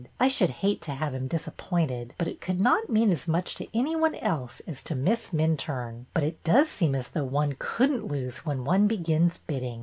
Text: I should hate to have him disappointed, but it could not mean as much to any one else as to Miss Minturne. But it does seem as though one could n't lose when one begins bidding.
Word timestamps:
I 0.19 0.29
should 0.29 0.49
hate 0.49 0.81
to 0.81 0.93
have 0.93 1.13
him 1.13 1.27
disappointed, 1.27 2.15
but 2.17 2.27
it 2.27 2.41
could 2.41 2.59
not 2.59 2.89
mean 2.89 3.11
as 3.11 3.27
much 3.27 3.53
to 3.53 3.67
any 3.71 3.95
one 3.95 4.15
else 4.15 4.59
as 4.65 4.81
to 4.85 4.95
Miss 4.95 5.29
Minturne. 5.29 6.05
But 6.15 6.23
it 6.23 6.43
does 6.43 6.69
seem 6.69 6.95
as 6.95 7.09
though 7.09 7.23
one 7.23 7.55
could 7.59 7.91
n't 7.91 8.07
lose 8.07 8.39
when 8.39 8.65
one 8.65 8.87
begins 8.87 9.37
bidding. 9.37 9.79